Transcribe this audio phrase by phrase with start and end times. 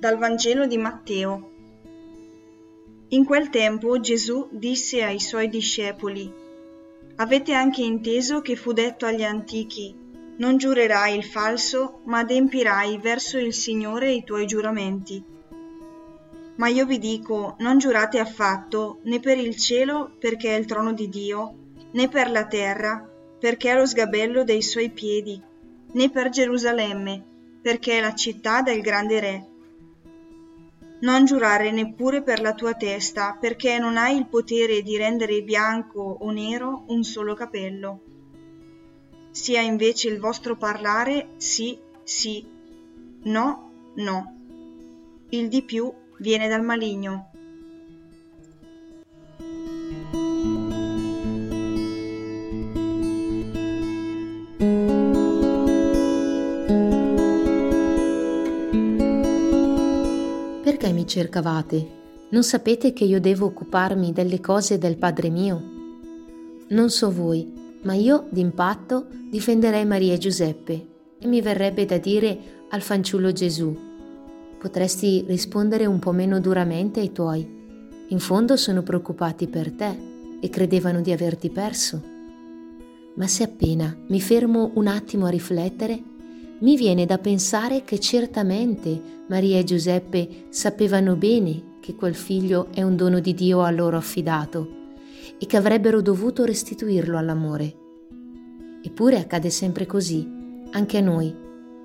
[0.00, 1.50] Vangelo di Matteo.
[3.08, 6.32] In quel tempo Gesù disse ai suoi discepoli,
[7.16, 9.92] Avete anche inteso che fu detto agli antichi,
[10.36, 15.20] non giurerai il falso, ma adempirai verso il Signore i tuoi giuramenti.
[16.56, 20.92] Ma io vi dico, non giurate affatto, né per il cielo, perché è il trono
[20.92, 21.54] di Dio,
[21.90, 23.04] né per la terra,
[23.40, 25.42] perché è lo sgabello dei suoi piedi,
[25.92, 27.24] né per Gerusalemme,
[27.60, 29.46] perché è la città del grande Re.
[31.00, 36.00] Non giurare neppure per la tua testa, perché non hai il potere di rendere bianco
[36.00, 38.00] o nero un solo capello.
[39.30, 42.44] Sia invece il vostro parlare sì, sì,
[43.22, 44.34] no, no.
[45.28, 47.30] Il di più viene dal maligno.
[60.88, 61.86] Perché mi cercavate?
[62.30, 65.62] Non sapete che io devo occuparmi delle cose del Padre mio?
[66.68, 70.86] Non so voi, ma io d'impatto difenderei Maria e Giuseppe
[71.18, 72.38] e mi verrebbe da dire
[72.70, 73.76] al fanciullo Gesù,
[74.58, 77.46] potresti rispondere un po' meno duramente ai tuoi.
[78.08, 79.94] In fondo sono preoccupati per te
[80.40, 82.02] e credevano di averti perso.
[83.14, 86.02] Ma se appena mi fermo un attimo a riflettere,
[86.60, 92.82] mi viene da pensare che certamente Maria e Giuseppe sapevano bene che quel figlio è
[92.82, 94.76] un dono di Dio a loro affidato
[95.38, 97.76] e che avrebbero dovuto restituirlo all'amore.
[98.82, 100.28] Eppure accade sempre così,
[100.70, 101.34] anche a noi.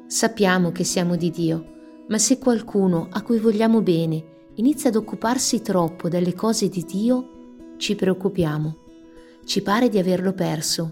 [0.07, 1.65] Sappiamo che siamo di Dio,
[2.07, 7.75] ma se qualcuno a cui vogliamo bene inizia ad occuparsi troppo delle cose di Dio,
[7.77, 8.77] ci preoccupiamo.
[9.45, 10.91] Ci pare di averlo perso,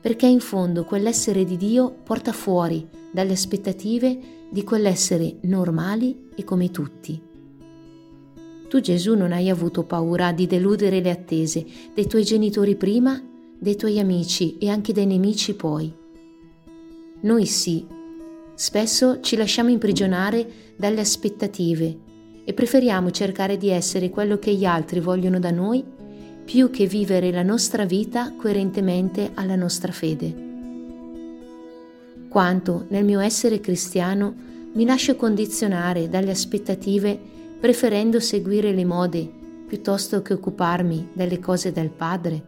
[0.00, 4.18] perché in fondo quell'essere di Dio porta fuori dalle aspettative
[4.50, 7.20] di quell'essere normali e come tutti.
[8.68, 13.20] Tu Gesù non hai avuto paura di deludere le attese dei tuoi genitori prima,
[13.58, 15.92] dei tuoi amici e anche dei nemici poi.
[17.22, 17.84] Noi sì,
[18.54, 21.98] spesso ci lasciamo imprigionare dalle aspettative
[22.44, 25.84] e preferiamo cercare di essere quello che gli altri vogliono da noi
[26.50, 30.34] più che vivere la nostra vita coerentemente alla nostra fede.
[32.28, 34.34] Quanto nel mio essere cristiano
[34.72, 37.16] mi lascio condizionare dalle aspettative
[37.60, 39.30] preferendo seguire le mode
[39.68, 42.42] piuttosto che occuparmi delle cose del Padre?